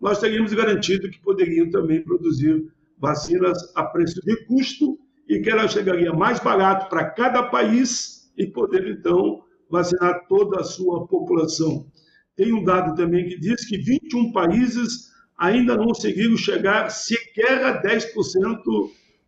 nós 0.00 0.18
teríamos 0.18 0.52
garantido 0.52 1.10
que 1.10 1.20
poderiam 1.20 1.70
também 1.70 2.02
produzir 2.02 2.64
vacinas 2.98 3.72
a 3.74 3.84
preço 3.84 4.20
de 4.24 4.44
custo 4.46 4.98
e 5.28 5.40
que 5.40 5.50
ela 5.50 5.68
chegaria 5.68 6.12
mais 6.12 6.40
barato 6.40 6.88
para 6.88 7.04
cada 7.10 7.42
país 7.44 8.32
e 8.36 8.46
poder, 8.46 8.86
então, 8.88 9.42
vacinar 9.70 10.26
toda 10.28 10.60
a 10.60 10.64
sua 10.64 11.06
população. 11.06 11.86
Tem 12.36 12.52
um 12.52 12.64
dado 12.64 12.94
também 12.94 13.28
que 13.28 13.38
diz 13.38 13.66
que 13.66 13.78
21 13.78 14.32
países 14.32 15.10
ainda 15.38 15.76
não 15.76 15.86
conseguiram 15.86 16.36
chegar 16.36 16.90
sequer 16.90 17.64
a 17.64 17.82
10% 17.82 18.58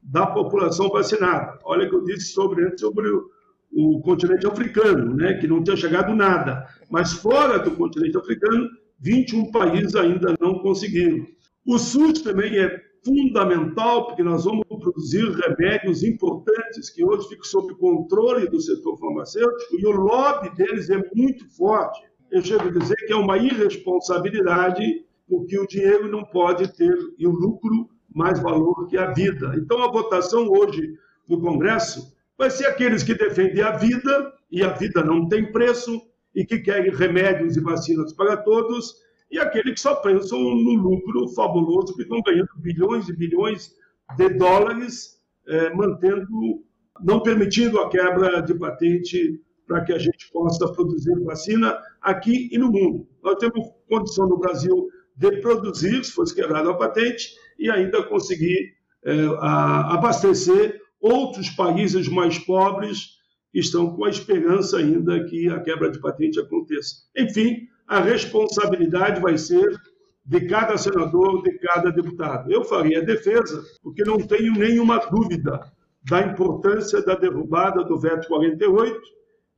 da 0.02 0.26
população 0.26 0.88
vacinada. 0.88 1.58
Olha 1.64 1.88
que 1.88 1.94
eu 1.94 2.04
disse 2.04 2.32
sobre, 2.32 2.76
sobre 2.76 3.08
o, 3.08 3.30
o 3.72 4.00
continente 4.00 4.46
africano, 4.46 5.14
né, 5.14 5.34
que 5.34 5.46
não 5.46 5.62
tinha 5.62 5.76
chegado 5.76 6.14
nada. 6.14 6.66
Mas 6.90 7.12
fora 7.12 7.58
do 7.58 7.70
continente 7.72 8.16
africano, 8.16 8.68
21 9.02 9.50
países 9.50 9.94
ainda 9.96 10.34
não 10.40 10.60
conseguiram. 10.60 11.26
O 11.66 11.78
SUS 11.78 12.22
também 12.22 12.58
é 12.58 12.80
fundamental, 13.04 14.06
porque 14.06 14.22
nós 14.22 14.44
vamos 14.44 14.64
produzir 14.66 15.28
remédios 15.32 16.04
importantes 16.04 16.88
que 16.88 17.04
hoje 17.04 17.28
ficam 17.28 17.44
sob 17.44 17.74
controle 17.74 18.48
do 18.48 18.60
setor 18.60 18.96
farmacêutico 18.96 19.76
e 19.76 19.86
o 19.86 19.90
lobby 19.90 20.54
deles 20.54 20.88
é 20.88 21.02
muito 21.14 21.48
forte. 21.56 22.00
Eu 22.30 22.42
chego 22.42 22.68
a 22.68 22.72
dizer 22.72 22.96
que 23.06 23.12
é 23.12 23.16
uma 23.16 23.36
irresponsabilidade, 23.36 25.04
porque 25.28 25.58
o 25.58 25.66
dinheiro 25.66 26.08
não 26.08 26.24
pode 26.24 26.72
ter, 26.76 26.96
e 27.18 27.26
o 27.26 27.32
lucro, 27.32 27.90
mais 28.14 28.40
valor 28.40 28.86
que 28.88 28.96
a 28.96 29.10
vida. 29.12 29.54
Então, 29.56 29.82
a 29.82 29.90
votação 29.90 30.48
hoje 30.48 30.94
no 31.28 31.40
Congresso 31.40 32.14
vai 32.38 32.50
ser 32.50 32.66
aqueles 32.66 33.02
que 33.02 33.14
defendem 33.14 33.62
a 33.62 33.72
vida, 33.72 34.32
e 34.50 34.62
a 34.62 34.68
vida 34.68 35.02
não 35.02 35.28
tem 35.28 35.50
preço, 35.50 36.00
e 36.34 36.44
que 36.44 36.58
querem 36.58 36.94
remédios 36.94 37.56
e 37.56 37.60
vacinas 37.60 38.12
para 38.12 38.36
todos, 38.36 38.94
e 39.30 39.38
aqueles 39.38 39.74
que 39.74 39.80
só 39.80 39.94
pensam 39.96 40.38
no 40.38 40.74
lucro 40.74 41.28
fabuloso, 41.28 41.94
que 41.94 42.02
estão 42.02 42.20
ganhando 42.22 42.50
bilhões 42.56 43.08
e 43.08 43.16
bilhões 43.16 43.74
de 44.16 44.28
dólares, 44.30 45.18
é, 45.46 45.74
mantendo, 45.74 46.62
não 47.02 47.22
permitindo 47.22 47.80
a 47.80 47.88
quebra 47.88 48.42
de 48.42 48.54
patente 48.54 49.40
para 49.66 49.84
que 49.84 49.92
a 49.92 49.98
gente 49.98 50.30
possa 50.30 50.70
produzir 50.72 51.18
vacina 51.24 51.78
aqui 52.00 52.50
e 52.52 52.58
no 52.58 52.70
mundo. 52.70 53.08
Nós 53.22 53.36
temos 53.36 53.70
condição 53.88 54.28
no 54.28 54.38
Brasil 54.38 54.88
de 55.16 55.40
produzir, 55.40 56.04
se 56.04 56.12
fosse 56.12 56.34
quebrada 56.34 56.70
a 56.70 56.74
patente, 56.74 57.34
e 57.58 57.70
ainda 57.70 58.02
conseguir 58.02 58.74
é, 59.04 59.12
a, 59.38 59.94
abastecer 59.94 60.80
outros 61.00 61.48
países 61.50 62.08
mais 62.08 62.38
pobres 62.38 63.21
estão 63.52 63.94
com 63.94 64.04
a 64.04 64.10
esperança 64.10 64.78
ainda 64.78 65.24
que 65.24 65.48
a 65.48 65.60
quebra 65.60 65.90
de 65.90 66.00
patente 66.00 66.40
aconteça. 66.40 66.96
Enfim, 67.16 67.68
a 67.86 68.00
responsabilidade 68.00 69.20
vai 69.20 69.36
ser 69.36 69.78
de 70.24 70.40
cada 70.46 70.76
senador, 70.78 71.42
de 71.42 71.58
cada 71.58 71.90
deputado. 71.90 72.50
Eu 72.50 72.64
faria 72.64 73.00
a 73.00 73.04
defesa, 73.04 73.62
porque 73.82 74.04
não 74.04 74.18
tenho 74.18 74.52
nenhuma 74.54 74.98
dúvida 74.98 75.60
da 76.08 76.20
importância 76.22 77.02
da 77.04 77.14
derrubada 77.14 77.84
do 77.84 77.98
veto 77.98 78.28
48, 78.28 79.00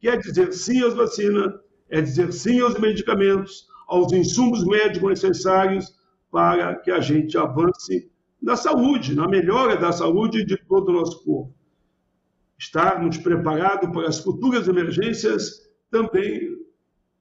que 0.00 0.08
é 0.08 0.16
dizer 0.16 0.52
sim 0.52 0.82
às 0.84 0.94
vacinas, 0.94 1.52
é 1.88 2.00
dizer 2.00 2.32
sim 2.32 2.60
aos 2.60 2.78
medicamentos, 2.78 3.66
aos 3.86 4.12
insumos 4.12 4.64
médicos 4.66 5.22
necessários 5.22 5.94
para 6.30 6.74
que 6.76 6.90
a 6.90 7.00
gente 7.00 7.38
avance 7.38 8.10
na 8.42 8.56
saúde, 8.56 9.14
na 9.14 9.28
melhora 9.28 9.76
da 9.76 9.92
saúde 9.92 10.44
de 10.44 10.56
todo 10.66 10.88
o 10.88 10.92
nosso 10.92 11.24
povo. 11.24 11.54
Estarmos 12.58 13.18
preparados 13.18 13.90
para 13.90 14.08
as 14.08 14.20
futuras 14.20 14.68
emergências 14.68 15.68
também 15.90 16.56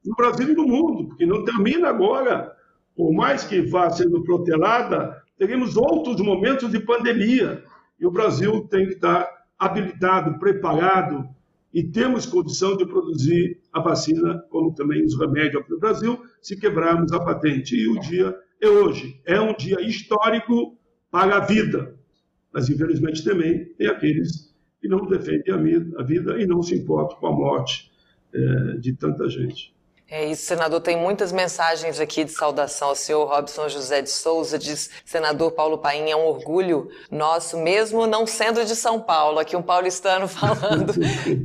no 0.05 0.15
Brasil 0.15 0.49
e 0.49 0.55
no 0.55 0.67
mundo, 0.67 1.07
porque 1.07 1.25
não 1.25 1.43
termina 1.43 1.89
agora. 1.89 2.55
Por 2.95 3.11
mais 3.13 3.43
que 3.43 3.61
vá 3.61 3.89
sendo 3.89 4.23
protelada, 4.23 5.21
teremos 5.37 5.75
outros 5.75 6.21
momentos 6.21 6.69
de 6.69 6.79
pandemia. 6.79 7.63
E 7.99 8.05
o 8.05 8.11
Brasil 8.11 8.67
tem 8.69 8.87
que 8.87 8.93
estar 8.93 9.27
habilitado, 9.57 10.37
preparado, 10.39 11.27
e 11.73 11.83
temos 11.83 12.25
condição 12.25 12.77
de 12.77 12.85
produzir 12.85 13.59
a 13.71 13.79
vacina, 13.79 14.45
como 14.49 14.75
também 14.75 15.03
os 15.03 15.17
remédios 15.17 15.63
para 15.65 15.75
o 15.75 15.79
Brasil, 15.79 16.21
se 16.39 16.55
quebrarmos 16.55 17.11
a 17.11 17.19
patente. 17.19 17.75
E 17.75 17.87
o 17.87 17.99
dia 17.99 18.37
é 18.61 18.69
hoje. 18.69 19.19
É 19.25 19.41
um 19.41 19.55
dia 19.55 19.81
histórico 19.81 20.77
para 21.09 21.37
a 21.37 21.39
vida. 21.39 21.95
Mas, 22.51 22.69
infelizmente, 22.69 23.23
também 23.23 23.65
tem 23.73 23.87
aqueles 23.87 24.52
que 24.83 24.89
não 24.89 25.05
defendem 25.05 25.53
a 25.97 26.03
vida 26.03 26.37
e 26.41 26.45
não 26.45 26.61
se 26.61 26.75
importam 26.75 27.17
com 27.17 27.27
a 27.27 27.31
morte 27.31 27.89
é, 28.35 28.77
de 28.79 28.93
tanta 28.93 29.29
gente. 29.29 29.73
É 30.09 30.29
isso, 30.29 30.43
senador. 30.43 30.81
Tem 30.81 30.97
muitas 30.97 31.31
mensagens 31.31 32.01
aqui 32.01 32.25
de 32.25 32.31
saudação 32.31 32.89
ao 32.89 32.95
senhor 32.95 33.25
Robson 33.25 33.69
José 33.69 34.01
de 34.01 34.09
Souza. 34.09 34.59
Diz, 34.59 34.89
senador 35.05 35.53
Paulo 35.53 35.77
Paim, 35.77 36.09
é 36.09 36.15
um 36.17 36.25
orgulho 36.25 36.89
nosso, 37.09 37.57
mesmo 37.57 38.05
não 38.05 38.27
sendo 38.27 38.65
de 38.65 38.75
São 38.75 38.99
Paulo. 38.99 39.39
Aqui 39.39 39.55
um 39.55 39.61
paulistano 39.61 40.27
falando. 40.27 40.93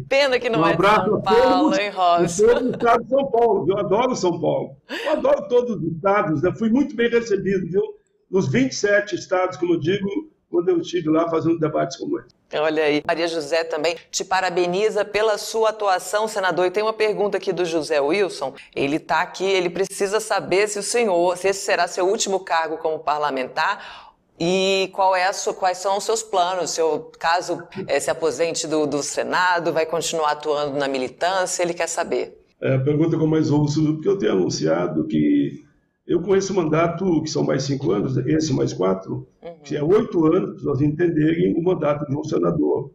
Pena 0.09 0.41
que 0.41 0.51
não 0.51 0.63
um 0.63 0.67
é 0.67 0.77
de 0.77 0.83
São 0.83 1.23
Paulo, 1.23 1.75
hein, 1.77 1.91
Robson? 1.91 2.23
Eu 2.23 2.29
sou 2.29 2.61
do 2.61 2.71
estado 2.73 3.05
de 3.05 3.09
São 3.09 3.31
Paulo, 3.31 3.67
eu 3.71 3.79
adoro 3.79 4.17
São 4.17 4.41
Paulo. 4.41 4.77
Eu 4.91 5.13
adoro 5.13 5.49
todos 5.49 5.77
os 5.77 5.93
estados, 5.93 6.43
eu 6.43 6.57
fui 6.57 6.71
muito 6.71 6.97
bem 6.97 7.09
recebido, 7.09 7.71
viu? 7.71 7.83
Nos 8.29 8.51
27 8.51 9.15
estados, 9.15 9.57
como 9.57 9.75
eu 9.75 9.79
digo, 9.79 10.28
quando 10.59 10.71
eu 10.71 10.81
estive 10.81 11.09
lá 11.09 11.29
fazendo 11.29 11.57
debates 11.57 11.97
como 11.97 12.19
esse. 12.19 12.35
Olha 12.55 12.83
aí. 12.83 13.01
Maria 13.07 13.29
José 13.29 13.63
também 13.63 13.97
te 14.11 14.25
parabeniza 14.25 15.05
pela 15.05 15.39
sua 15.39 15.69
atuação, 15.69 16.27
senador. 16.27 16.67
E 16.67 16.71
tem 16.71 16.83
uma 16.83 16.93
pergunta 16.93 17.37
aqui 17.37 17.53
do 17.53 17.65
José 17.65 18.01
Wilson. 18.01 18.55
Ele 18.75 18.97
está 18.97 19.21
aqui, 19.21 19.45
ele 19.45 19.71
precisa 19.71 20.19
saber 20.19 20.67
se 20.67 20.81
o 20.81 20.83
senhor, 20.83 21.37
se 21.37 21.49
esse 21.49 21.61
será 21.61 21.87
seu 21.87 22.09
último 22.09 22.41
cargo 22.41 22.79
como 22.79 22.99
parlamentar 22.99 24.09
e 24.41 24.91
qual 24.93 25.15
é 25.15 25.33
sua, 25.33 25.55
quais 25.55 25.79
são 25.79 25.97
os 25.97 26.05
seus 26.05 26.23
planos? 26.23 26.71
Seu 26.71 27.13
caso 27.21 27.63
é, 27.87 28.01
se 28.01 28.11
aposente 28.11 28.67
do, 28.67 28.85
do, 28.85 29.01
Senado, 29.01 29.73
vai 29.73 29.87
continuar 29.87 30.33
atuando 30.33 30.77
na 30.77 30.89
militância? 30.89 31.63
Ele 31.63 31.75
quer 31.75 31.89
saber. 31.89 32.37
É 32.61 32.75
a 32.75 32.81
pergunta 32.81 33.17
que 33.17 33.23
eu 33.23 33.29
mais 33.29 33.51
ouço, 33.51 33.95
porque 33.95 34.09
eu 34.09 34.19
tenho 34.19 34.33
anunciado 34.33 35.07
que 35.07 35.68
eu 36.09 36.23
com 36.23 36.35
esse 36.35 36.51
mandato, 36.55 37.23
que 37.23 37.29
são 37.29 37.45
mais 37.45 37.65
cinco 37.65 37.93
anos, 37.93 38.17
esse 38.17 38.55
mais 38.55 38.73
quatro, 38.73 39.29
uhum. 39.43 39.59
que 39.63 39.77
é 39.77 39.83
oito 39.83 40.25
anos, 40.25 40.63
para 40.63 40.73
vocês 40.73 40.91
entenderem 40.91 41.55
o 41.55 41.63
mandato 41.63 42.07
de 42.07 42.17
um 42.17 42.25
senador. 42.25 42.91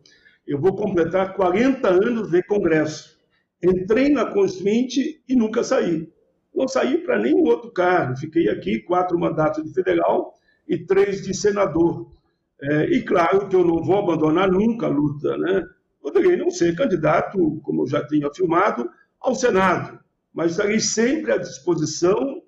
Eu 0.47 0.59
vou 0.59 0.75
completar 0.75 1.35
40 1.35 1.87
anos 1.87 2.31
de 2.31 2.41
Congresso. 2.41 3.15
Entrei 3.63 4.09
na 4.09 4.25
Constituinte 4.25 5.21
e 5.29 5.35
nunca 5.35 5.63
saí. 5.63 6.11
Não 6.55 6.67
saí 6.67 6.97
para 6.97 7.19
nenhum 7.19 7.43
outro 7.43 7.71
cargo. 7.71 8.17
Fiquei 8.17 8.49
aqui 8.49 8.79
quatro 8.79 9.17
mandatos 9.17 9.63
de 9.63 9.71
federal 9.71 10.33
e 10.67 10.79
três 10.79 11.21
de 11.21 11.35
senador. 11.35 12.11
É, 12.59 12.85
e 12.85 13.03
claro 13.03 13.47
que 13.47 13.55
eu 13.55 13.63
não 13.63 13.83
vou 13.83 13.99
abandonar 13.99 14.51
nunca 14.51 14.87
a 14.87 14.89
luta. 14.89 15.37
Né? 15.37 15.63
Poderia 16.01 16.35
não 16.35 16.49
ser 16.49 16.75
candidato, 16.75 17.61
como 17.61 17.83
eu 17.83 17.87
já 17.87 18.05
tinha 18.07 18.27
afirmado, 18.27 18.89
ao 19.21 19.35
Senado, 19.35 19.99
mas 20.33 20.51
estarei 20.51 20.79
sempre 20.79 21.31
à 21.31 21.37
disposição 21.37 22.42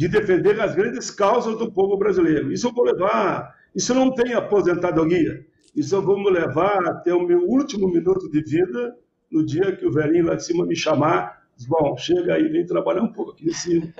de 0.00 0.08
defender 0.08 0.58
as 0.58 0.74
grandes 0.74 1.10
causas 1.10 1.58
do 1.58 1.70
povo 1.70 1.94
brasileiro. 1.98 2.50
Isso 2.50 2.66
eu 2.68 2.72
vou 2.72 2.86
levar. 2.86 3.54
Isso 3.74 3.92
não 3.92 4.14
tem 4.14 4.32
aposentadoria. 4.32 5.44
Isso 5.76 5.94
eu 5.94 6.00
vou 6.00 6.18
me 6.18 6.30
levar 6.30 6.82
até 6.86 7.12
o 7.12 7.20
meu 7.20 7.42
último 7.42 7.86
minuto 7.86 8.30
de 8.30 8.40
vida, 8.40 8.96
no 9.30 9.44
dia 9.44 9.76
que 9.76 9.84
o 9.84 9.92
velhinho 9.92 10.24
lá 10.24 10.36
de 10.36 10.42
cima 10.42 10.64
me 10.64 10.74
chamar. 10.74 11.42
Bom, 11.68 11.94
chega 11.98 12.32
aí, 12.32 12.48
vem 12.48 12.64
trabalhar 12.64 13.02
um 13.02 13.12
pouco 13.12 13.32
aqui 13.32 13.50
em 13.50 13.52
cima, 13.52 13.92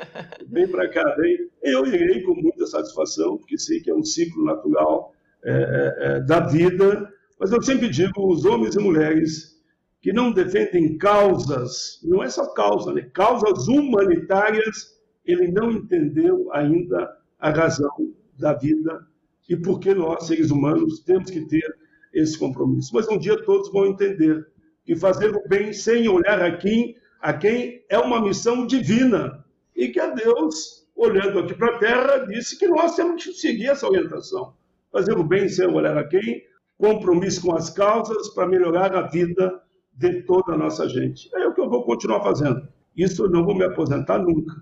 vem 0.49 0.67
para 0.67 0.89
cá, 0.89 1.05
vem. 1.19 1.51
Eu 1.63 1.85
irei 1.85 2.23
com 2.23 2.35
muita 2.35 2.67
satisfação, 2.67 3.37
porque 3.37 3.59
sei 3.59 3.81
que 3.81 3.91
é 3.91 3.95
um 3.95 4.03
ciclo 4.03 4.43
natural 4.43 5.13
é, 5.45 5.53
é, 5.53 6.07
é, 6.07 6.21
da 6.21 6.41
vida. 6.41 7.13
Mas 7.39 7.53
eu 7.53 7.61
sempre 7.61 7.91
digo, 7.91 8.27
os 8.27 8.47
homens 8.47 8.75
e 8.75 8.79
mulheres 8.79 9.61
que 10.01 10.15
não 10.15 10.33
defendem 10.33 10.97
causas, 10.97 12.01
não 12.03 12.23
é 12.23 12.31
só 12.31 12.55
causa, 12.55 12.91
né? 12.91 13.03
causas 13.13 13.69
humanitárias, 13.69 14.99
ele 15.25 15.51
não 15.51 15.71
entendeu 15.71 16.51
ainda 16.53 17.17
a 17.39 17.51
razão 17.51 18.13
da 18.39 18.53
vida 18.55 19.07
e 19.49 19.57
por 19.57 19.81
que 19.81 19.93
nós, 19.93 20.27
seres 20.27 20.51
humanos, 20.51 21.01
temos 21.01 21.31
que 21.31 21.41
ter 21.47 21.77
esse 22.13 22.39
compromisso. 22.39 22.91
Mas 22.95 23.09
um 23.09 23.19
dia 23.19 23.43
todos 23.43 23.71
vão 23.73 23.87
entender 23.87 24.47
que 24.85 24.95
fazer 24.97 25.35
o 25.35 25.49
bem 25.49 25.73
sem 25.73 26.09
olhar 26.09 26.41
a 26.41 26.57
quem, 26.57 26.97
a 27.21 27.33
quem 27.33 27.85
é 27.89 27.99
uma 27.99 28.21
missão 28.21 28.67
divina 28.67 29.45
e 29.75 29.89
que 29.89 30.01
a 30.01 30.11
Deus, 30.11 30.89
olhando 30.95 31.41
aqui 31.41 31.55
para 31.55 31.75
a 31.75 31.79
Terra, 31.79 32.19
disse 32.27 32.59
que 32.59 32.69
nós 32.69 32.95
temos 32.95 33.25
que 33.25 33.33
seguir 33.33 33.69
essa 33.69 33.89
orientação. 33.89 34.55
Fazer 34.93 35.17
o 35.17 35.25
bem 35.25 35.49
sem 35.49 35.67
olhar 35.67 35.97
a 35.97 36.07
quem, 36.07 36.43
compromisso 36.79 37.43
com 37.43 37.55
as 37.55 37.71
causas 37.71 38.29
para 38.31 38.49
melhorar 38.49 38.95
a 38.95 39.03
vida 39.03 39.61
de 39.93 40.23
toda 40.23 40.55
a 40.55 40.59
nossa 40.59 40.89
gente. 40.89 41.29
É 41.35 41.47
o 41.47 41.55
que 41.55 41.61
eu 41.61 41.69
vou 41.69 41.85
continuar 41.85 42.23
fazendo. 42.23 42.67
Isso 42.97 43.25
eu 43.25 43.31
não 43.31 43.45
vou 43.45 43.55
me 43.55 43.65
aposentar 43.65 44.19
nunca. 44.19 44.55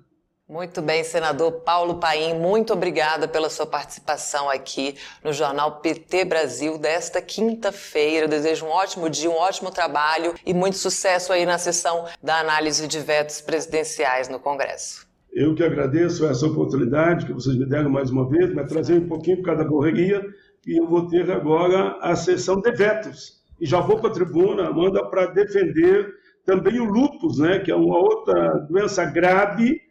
Muito 0.49 0.81
bem, 0.81 1.05
senador 1.05 1.61
Paulo 1.61 1.97
Paim, 1.97 2.33
muito 2.33 2.73
obrigada 2.73 3.29
pela 3.29 3.51
sua 3.51 3.67
participação 3.67 4.49
aqui 4.49 4.95
no 5.23 5.31
Jornal 5.31 5.83
PT 5.83 6.25
Brasil 6.25 6.79
desta 6.79 7.21
quinta-feira. 7.21 8.27
Desejo 8.27 8.65
um 8.65 8.71
ótimo 8.71 9.11
dia, 9.11 9.29
um 9.29 9.37
ótimo 9.37 9.71
trabalho 9.71 10.33
e 10.47 10.55
muito 10.55 10.79
sucesso 10.79 11.35
aí 11.35 11.45
na 11.45 11.59
sessão 11.59 12.07
da 12.23 12.41
análise 12.41 12.89
de 12.89 12.99
vetos 12.99 13.43
presidenciais 13.43 14.31
no 14.31 14.41
Congresso. 14.41 15.07
Eu 15.31 15.55
que 15.55 15.63
agradeço 15.63 16.25
essa 16.25 16.47
oportunidade 16.47 17.27
que 17.27 17.35
vocês 17.35 17.55
me 17.55 17.67
deram 17.67 17.91
mais 17.91 18.09
uma 18.09 18.27
vez, 18.27 18.55
me 18.55 18.65
trazer 18.65 18.95
um 18.95 19.07
pouquinho 19.07 19.37
por 19.37 19.45
causa 19.45 19.65
da 19.65 19.69
correria, 19.69 20.25
e 20.67 20.81
eu 20.81 20.89
vou 20.89 21.07
ter 21.09 21.31
agora 21.31 21.99
a 22.01 22.17
sessão 22.17 22.59
de 22.59 22.73
vetos 22.73 23.43
e 23.61 23.67
já 23.67 23.81
vou 23.81 23.99
para 23.99 24.09
a 24.09 24.15
tribuna, 24.15 24.73
manda 24.73 25.05
para 25.11 25.27
defender 25.27 26.09
também 26.47 26.81
o 26.81 26.87
lúpus, 26.87 27.39
né, 27.39 27.59
que 27.59 27.71
é 27.71 27.77
uma 27.77 27.99
outra 27.99 28.61
doença 28.67 29.05
grave, 29.05 29.87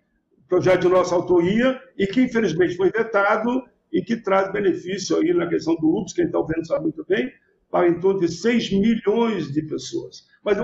projeto 0.48 0.82
de 0.82 0.90
nossa 0.90 1.16
autoria, 1.16 1.80
e 1.98 2.08
que 2.08 2.22
infelizmente 2.22 2.76
foi 2.76 2.92
vetado 2.92 3.64
e 3.92 4.02
que 4.02 4.18
traz 4.18 4.52
benefício 4.52 5.18
aí 5.18 5.34
na 5.34 5.48
questão 5.48 5.76
do 5.76 5.88
lúpus, 5.88 6.14
quem 6.14 6.26
está 6.26 6.40
ouvindo 6.40 6.66
sabe 6.66 6.84
muito 6.84 7.06
bem, 7.06 7.32
para 7.70 7.88
em 7.88 8.00
torno 8.00 8.20
de 8.20 8.32
6 8.32 8.72
milhões 8.72 9.52
de 9.52 9.62
pessoas. 9.64 10.26
Mas 10.44 10.58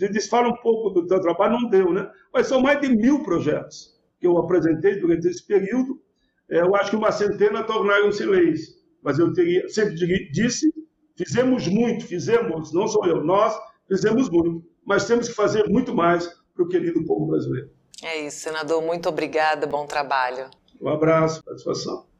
eles 0.00 0.28
falam 0.28 0.50
um 0.50 0.62
pouco 0.62 0.90
do 0.90 1.06
trabalho, 1.06 1.60
não 1.60 1.70
deu, 1.70 1.92
né? 1.92 2.10
Mas 2.32 2.46
são 2.46 2.60
mais 2.60 2.80
de 2.80 2.88
mil 2.88 3.22
projetos 3.22 3.98
que 4.18 4.26
eu 4.26 4.36
apresentei 4.36 5.00
durante 5.00 5.26
esse 5.26 5.46
período. 5.46 6.00
É, 6.50 6.60
eu 6.60 6.74
acho 6.76 6.90
que 6.90 6.96
uma 6.96 7.10
centena 7.10 7.62
tornaram-se 7.62 8.24
leis. 8.26 8.78
Mas 9.02 9.18
eu 9.18 9.32
teria, 9.32 9.66
sempre 9.68 9.94
disse 10.30 10.70
Fizemos 11.20 11.68
muito, 11.68 12.06
fizemos, 12.06 12.72
não 12.72 12.88
sou 12.88 13.06
eu, 13.06 13.22
nós 13.22 13.54
fizemos 13.86 14.30
muito, 14.30 14.64
mas 14.86 15.06
temos 15.06 15.28
que 15.28 15.34
fazer 15.34 15.68
muito 15.68 15.94
mais 15.94 16.26
para 16.54 16.64
o 16.64 16.66
querido 16.66 17.04
povo 17.04 17.26
brasileiro. 17.26 17.68
É 18.02 18.18
isso, 18.18 18.40
senador. 18.40 18.82
Muito 18.82 19.08
obrigada, 19.08 19.66
bom 19.66 19.86
trabalho. 19.86 20.48
Um 20.80 20.88
abraço, 20.88 21.42
satisfação. 21.44 22.06